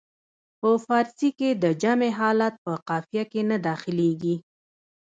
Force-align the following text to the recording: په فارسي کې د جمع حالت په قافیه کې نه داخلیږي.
په 0.59 0.69
فارسي 0.85 1.29
کې 1.39 1.49
د 1.63 1.65
جمع 1.81 2.11
حالت 2.19 2.53
په 2.65 2.71
قافیه 2.87 3.23
کې 3.31 3.41
نه 3.49 3.57
داخلیږي. 3.67 4.35